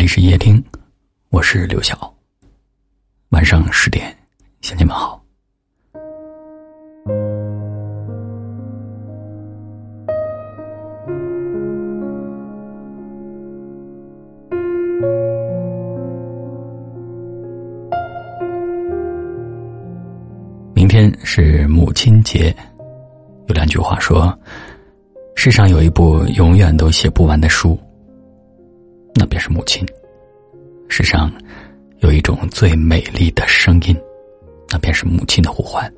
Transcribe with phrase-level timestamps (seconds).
[0.00, 0.64] 里是夜听，
[1.28, 2.10] 我是刘晓。
[3.32, 4.16] 晚上十点，
[4.62, 5.22] 向你们好。
[20.72, 22.56] 明天是母亲节，
[23.48, 24.34] 有两句话说：
[25.36, 27.78] 世上有一部永远都写不完的书。
[29.14, 29.86] 那便是母亲。
[30.88, 31.30] 世上
[31.98, 33.96] 有一种最美丽的声音，
[34.68, 35.90] 那便是母亲的呼唤。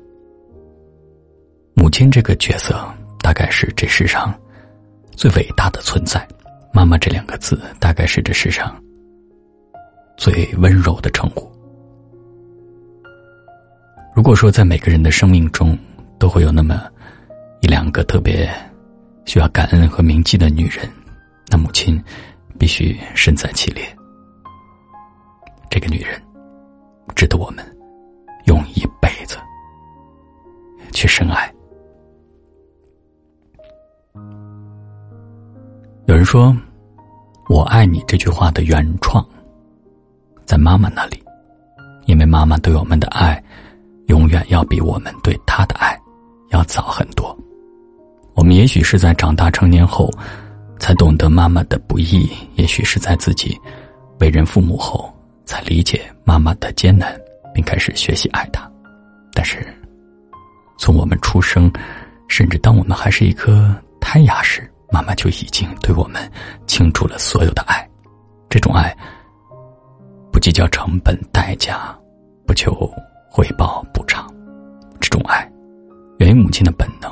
[1.73, 2.79] 母亲这个角色，
[3.19, 4.33] 大概是这世上
[5.11, 6.25] 最伟大的存在。
[6.71, 8.75] 妈妈这两个字，大概是这世上
[10.17, 11.51] 最温柔的称呼。
[14.15, 15.77] 如果说在每个人的生命中
[16.19, 16.87] 都会有那么
[17.61, 18.47] 一两个特别
[19.25, 20.87] 需要感恩和铭记的女人，
[21.49, 22.01] 那母亲。
[22.59, 23.83] 必须身在其列。
[25.69, 26.21] 这个女人，
[27.15, 27.65] 值得我们
[28.45, 29.37] 用一辈子
[30.91, 31.51] 去深爱。
[36.05, 36.55] 有人说
[37.49, 39.25] ：“我爱你”这句话的原创
[40.45, 41.21] 在妈妈那里，
[42.05, 43.43] 因为妈妈对我们的爱，
[44.07, 45.99] 永远要比我们对她的爱
[46.49, 47.35] 要早很多。
[48.35, 50.09] 我们也许是在长大成年后。
[50.83, 53.57] 才懂得妈妈的不易，也许是在自己
[54.19, 55.09] 为人父母后，
[55.45, 57.17] 才理解妈妈的艰难，
[57.53, 58.69] 并开始学习爱她。
[59.31, 59.65] 但是，
[60.77, 61.71] 从我们出生，
[62.27, 66.29] 甚至当我们还是一颗胎芽时，妈妈就已经对我们
[66.67, 67.89] 倾注了所有的爱。
[68.49, 68.93] 这种爱，
[70.33, 71.97] 不计较成本代价，
[72.45, 72.93] 不求
[73.31, 74.29] 回报补偿。
[74.99, 75.49] 这种爱，
[76.19, 77.09] 源于母亲的本能，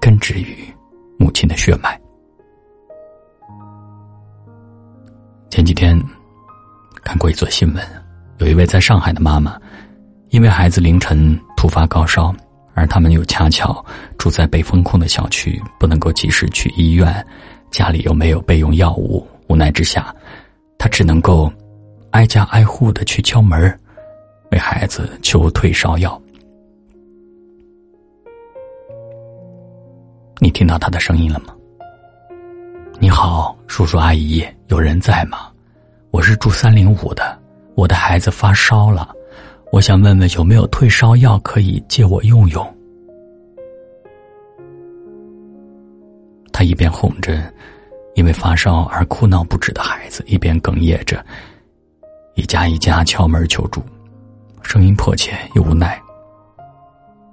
[0.00, 0.66] 根植于
[1.18, 2.00] 母亲的血脉。
[5.48, 5.98] 前几天
[7.02, 7.82] 看过一则新闻，
[8.38, 9.58] 有一位在上海的妈妈，
[10.30, 12.34] 因为孩子凌晨突发高烧，
[12.74, 13.84] 而他们又恰巧
[14.18, 17.24] 住在被封控的小区，不能够及时去医院，
[17.70, 20.14] 家里又没有备用药物，无奈之下，
[20.76, 21.50] 她只能够
[22.10, 23.80] 挨家挨户的去敲门，
[24.50, 26.20] 为孩子求退烧药。
[30.38, 31.54] 你听到他的声音了吗？
[32.98, 35.50] 你好，叔叔阿姨，有人在吗？
[36.10, 37.38] 我是住三零五的，
[37.74, 39.14] 我的孩子发烧了，
[39.70, 42.74] 我想问问有没有退烧药可以借我用用。
[46.52, 47.52] 他一边哄着
[48.14, 51.22] 因为发烧而哭闹不止的孩子，一边哽咽着
[52.34, 53.82] 一家一家敲门求助，
[54.62, 56.00] 声音迫切又无奈。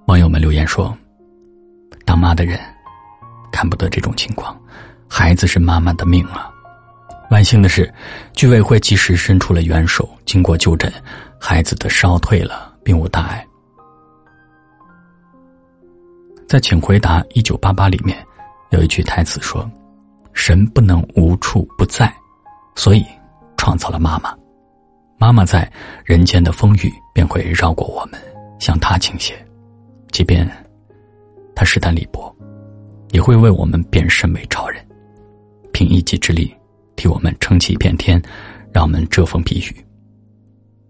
[0.07, 0.93] 网友们留言说
[2.03, 2.59] ：“当妈的人
[3.49, 4.59] 看不得这种情况。”
[5.16, 6.51] 孩子是妈妈的命啊！
[7.29, 7.94] 万幸的是，
[8.34, 10.91] 居委会及时伸出了援手，经过就诊，
[11.40, 13.46] 孩子的烧退了，并无大碍。
[16.47, 18.18] 在《请回答一九八八》里面，
[18.72, 19.69] 有一句台词说
[20.34, 22.12] ：“神不能无处不在，
[22.73, 23.06] 所以
[23.56, 24.35] 创造了妈妈。
[25.19, 25.72] 妈妈在
[26.03, 28.19] 人间的风雨便会绕过我们，
[28.59, 29.35] 向她倾斜，
[30.12, 30.50] 即便
[31.56, 32.35] 她势单力薄，
[33.12, 34.84] 也会为我们变身为超人。”
[35.73, 36.56] 凭一己之力，
[36.95, 38.22] 替我们撑起一片天，
[38.72, 39.85] 让我们遮风避雨。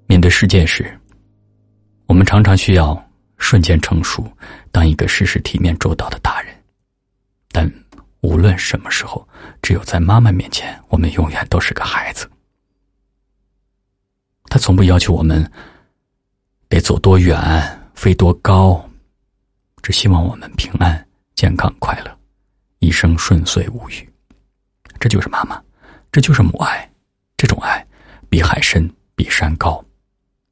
[0.05, 0.85] 面对世界时，
[2.05, 3.01] 我们常常需要
[3.37, 4.29] 瞬间成熟，
[4.71, 6.53] 当一个事事体面周到的大人。
[7.51, 7.71] 但
[8.21, 9.27] 无论什么时候，
[9.61, 12.29] 只有在妈妈面前，我们永远都是个孩子。
[14.49, 15.49] 他从不要求我们
[16.67, 17.39] 得走多远、
[17.95, 18.87] 飞多高，
[19.81, 22.17] 只希望我们平安、健康、快乐，
[22.79, 24.07] 一生顺遂无虞。
[25.03, 25.61] 这就是妈妈，
[26.13, 26.89] 这就是母爱，
[27.35, 27.85] 这种爱
[28.29, 29.83] 比海深，比山高，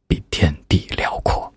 [0.09, 1.49] 比天地辽阔。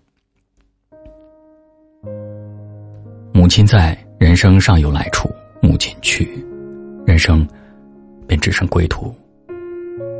[3.33, 5.27] 母亲在，人生尚有来处；
[5.61, 6.41] 母亲去，
[7.05, 7.45] 人生
[8.29, 9.13] 便只剩归途。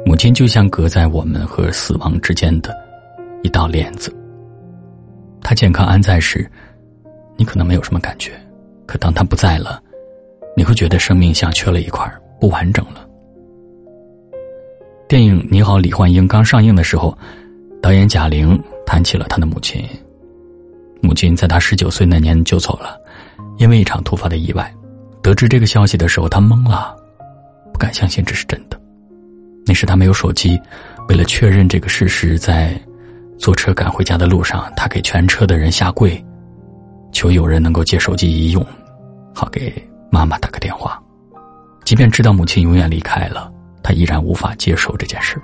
[0.06, 2.76] 母亲就像隔在我们和死亡之间的
[3.42, 4.14] 一道帘子。
[5.40, 6.46] 她健康安在时，
[7.38, 8.32] 你可能没有什么感觉；
[8.86, 9.82] 可当她不在了，
[10.58, 12.06] 你会觉得生命像缺了一块
[12.40, 13.08] 不完整了。
[15.08, 17.16] 电影《你好，李焕英》刚上映的时候，
[17.82, 19.84] 导演贾玲谈起了她的母亲。
[21.02, 23.00] 母亲在她十九岁那年就走了，
[23.58, 24.74] 因为一场突发的意外。
[25.22, 26.96] 得知这个消息的时候，她懵了，
[27.72, 28.80] 不敢相信这是真的。
[29.66, 30.60] 那时她没有手机，
[31.08, 32.80] 为了确认这个事实，在
[33.38, 36.24] 坐车赶回家的路上，她给全车的人下跪，
[37.12, 38.66] 求有人能够借手机一用，
[39.34, 39.72] 好给
[40.10, 41.00] 妈妈打个电话。
[41.86, 43.50] 即便知道母亲永远离开了，
[43.84, 45.40] 他依然无法接受这件事。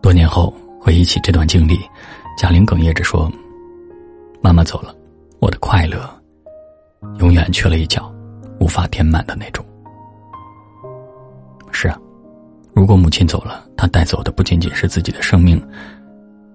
[0.00, 1.80] 多年后回忆起这段经历，
[2.38, 3.30] 贾玲哽咽着说
[4.40, 4.94] ：“妈妈走了，
[5.40, 6.08] 我的快乐
[7.18, 8.10] 永远缺了一角，
[8.60, 9.66] 无法填满的那种。”
[11.72, 11.98] 是啊，
[12.72, 15.60] 如果母亲走了，她带走的不仅仅是自己的生命，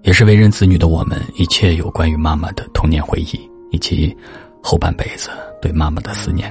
[0.02, 3.38] 也是为人子女的我们一切有关于妈妈的童年回忆，
[3.70, 4.16] 以及
[4.62, 5.28] 后半辈子
[5.60, 6.50] 对妈妈的思念。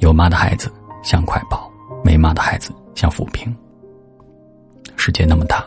[0.00, 0.70] 有妈的孩子
[1.02, 1.70] 像块宝，
[2.04, 3.54] 没妈的孩子像浮萍。
[4.96, 5.66] 世界那么大，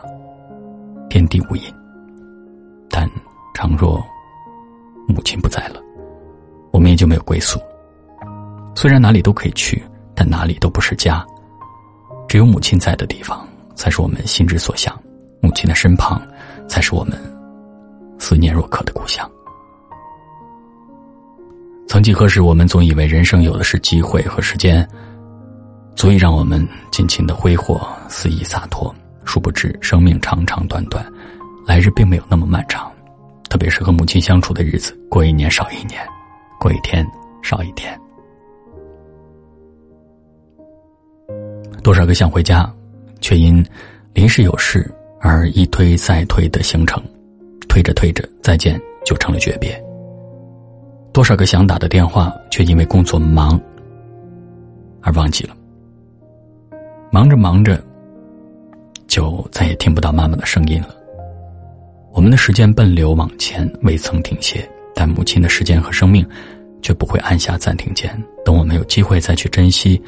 [1.08, 1.72] 天地无垠。
[2.88, 3.08] 但
[3.54, 4.02] 倘若
[5.08, 5.80] 母亲不在了，
[6.72, 7.58] 我们也就没有归宿。
[8.74, 9.82] 虽然哪里都可以去，
[10.14, 11.24] 但哪里都不是家。
[12.28, 14.94] 只有母亲在的地方，才是我们心之所向；
[15.40, 16.20] 母亲的身旁，
[16.68, 17.18] 才是我们
[18.18, 19.28] 思念若渴的故乡。
[21.90, 24.88] 曾几何时，我们总以为人生有的是机会和时间，
[25.96, 28.94] 足以让我们尽情的挥霍、肆意洒脱。
[29.24, 31.04] 殊不知，生命长长短短，
[31.66, 32.88] 来日并没有那么漫长。
[33.48, 36.00] 特别是和母亲相处的日子，过一年少一年，
[36.60, 37.04] 过一天
[37.42, 38.00] 少一天。
[41.82, 42.72] 多少个想回家，
[43.20, 43.66] 却因
[44.14, 44.88] 临时有事
[45.20, 47.02] 而一推再推的行程，
[47.68, 49.89] 推着推着，再见就成了诀别。
[51.12, 53.60] 多少个想打的电话，却因为工作忙
[55.02, 55.54] 而忘记了。
[57.10, 57.82] 忙着忙着。
[59.10, 60.94] 就再也听不到妈妈的声音了。
[62.12, 64.64] 我们的时间奔流往前，未曾停歇，
[64.94, 66.24] 但母亲的时间和生命，
[66.80, 68.16] 却不会按下暂停键。
[68.44, 70.00] 等我们有机会再去珍惜，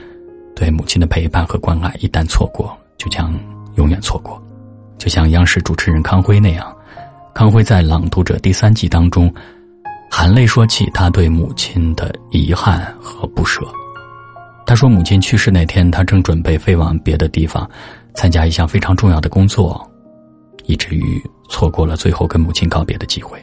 [0.55, 3.37] 对母亲的陪伴和关爱，一旦错过，就将
[3.75, 4.41] 永远错过。
[4.99, 6.73] 就像央视主持人康辉那样，
[7.35, 9.35] 康辉在《朗读者》第三季当中，
[10.15, 13.63] 含泪说起他对母亲的遗憾和不舍。
[14.67, 17.69] 他说，母亲去世那天，他正准备飞往别的地方。
[18.15, 19.91] 参加一项非常重要的工作，
[20.67, 21.19] 以至于
[21.49, 23.43] 错过了最后跟母亲告别的机会。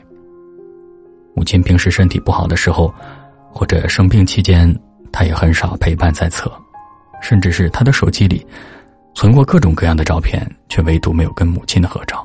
[1.34, 2.94] 母亲平时身体不好的时候，
[3.52, 4.72] 或者生病期间，
[5.12, 6.52] 他也很少陪伴在侧，
[7.20, 8.46] 甚至是他的手机里
[9.16, 12.24] 存过各种各样的照片，却唯独没有跟母亲的合照。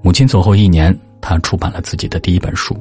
[0.00, 2.80] 母亲走后一年，他出版了自己的第一本书，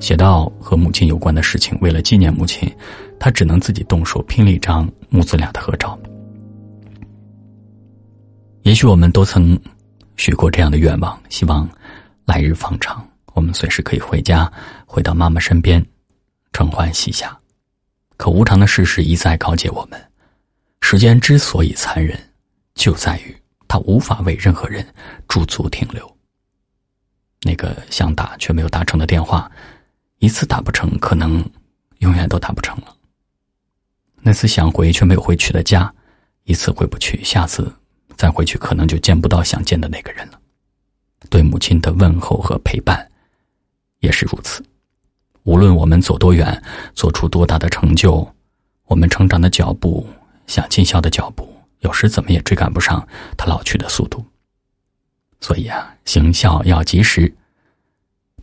[0.00, 1.76] 写到和母亲有关的事情。
[1.80, 2.70] 为了纪念母亲，
[3.18, 5.98] 他只能自己动手拼了一张母子俩的合照。
[8.62, 9.58] 也许我们都曾
[10.16, 11.68] 许过这样的愿望，希望
[12.24, 14.50] 来日方长，我们随时可以回家，
[14.86, 15.84] 回到妈妈身边，
[16.52, 17.38] 承欢膝下。
[18.16, 20.00] 可无常的事实一再告诫我们：
[20.80, 22.18] 时间之所以残忍，
[22.74, 23.36] 就在于
[23.68, 24.84] 它无法为任何人
[25.28, 26.15] 驻足停留。
[27.42, 29.50] 那个想打却没有打成的电话，
[30.18, 31.44] 一次打不成，可能
[31.98, 32.96] 永远都打不成了。
[34.20, 35.92] 那次想回却没有回去的家，
[36.44, 37.72] 一次回不去，下次。
[38.16, 40.40] 再回去，可能就见不到想见的那个人了。
[41.28, 43.06] 对母亲的问候和陪伴，
[44.00, 44.64] 也是如此。
[45.42, 46.62] 无论我们走多远，
[46.94, 48.26] 做出多大的成就，
[48.86, 50.08] 我们成长的脚步，
[50.46, 51.46] 想尽孝的脚步，
[51.80, 53.06] 有时怎么也追赶不上
[53.36, 54.24] 他老去的速度。
[55.40, 57.32] 所以啊，行孝要及时，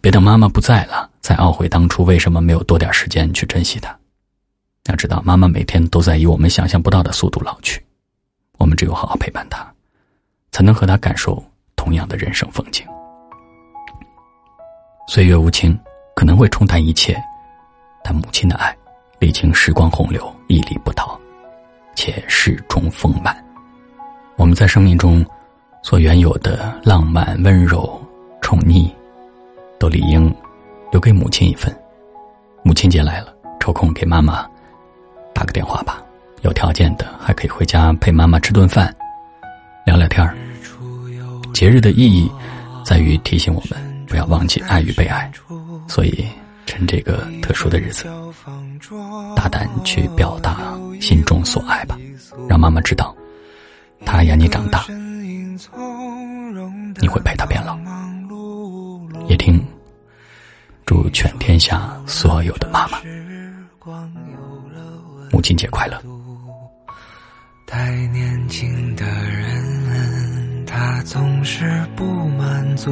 [0.01, 3.97] 别等妈妈不在了，再懊悔当初为什么没有多点时间去珍惜她。
[4.85, 7.83] 要知道，妈妈每天都在以我们想象不到的速度老去。
[8.57, 9.65] 我们只有好好陪伴她，
[10.51, 11.43] 才能和他感受
[11.75, 12.85] 同样的人生风景。
[15.07, 15.77] 岁月无情，
[16.15, 17.21] 可能会冲淡一切，
[18.03, 18.75] 但母亲的爱，
[19.19, 21.19] 历经时光洪流，屹立不倒，
[21.95, 23.35] 且始终丰满。
[24.35, 25.25] 我们在生命中
[25.83, 28.01] 所原有的浪漫、温柔、
[28.41, 28.89] 宠溺，
[29.77, 30.33] 都理应
[30.91, 31.75] 留给母亲一份。
[32.63, 34.47] 母亲节来了，抽空给妈妈
[35.33, 36.01] 打个电话吧。
[36.41, 38.95] 有条件的，还可以回家陪妈妈吃顿饭，
[39.85, 40.33] 聊聊天儿。
[41.53, 42.31] 节日的意义，
[42.85, 45.29] 在于提醒我们不要忘记爱与被爱，
[45.87, 46.25] 所以
[46.65, 48.05] 趁这个特殊的日子，
[49.35, 51.97] 大胆去表达心中所爱吧，
[52.47, 53.13] 让妈妈知道，
[54.05, 54.85] 她养你长大，
[57.01, 57.77] 你会陪她变老。
[59.27, 59.63] 也听，
[60.85, 62.99] 祝全天下所有的妈妈，
[65.31, 66.01] 母亲节快乐。
[67.65, 72.91] 太年轻的人，他总是不满足，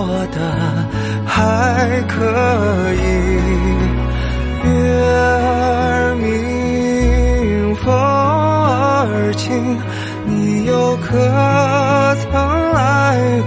[0.00, 0.40] 过得
[1.26, 2.16] 还可
[2.94, 2.98] 以。
[4.64, 4.70] 月
[5.04, 9.76] 儿明，风儿轻，
[10.24, 11.08] 你又可
[12.16, 12.32] 曾
[12.72, 12.80] 来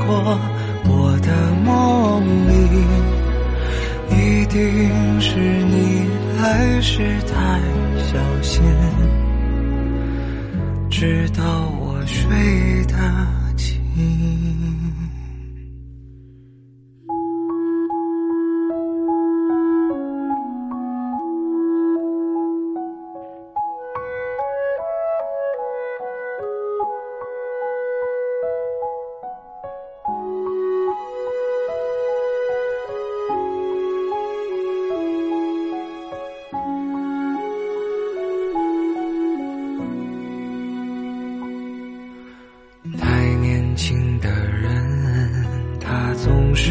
[0.06, 0.38] 过
[0.86, 1.30] 我的
[1.66, 2.54] 梦里？
[4.16, 4.62] 一定
[5.20, 6.08] 是你
[6.40, 7.34] 来时太
[7.98, 8.62] 小心，
[10.92, 11.44] 直到
[11.80, 12.94] 我睡得
[13.58, 13.74] 轻。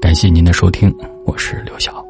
[0.00, 0.92] 感谢您的收听，
[1.26, 2.09] 我是刘晓。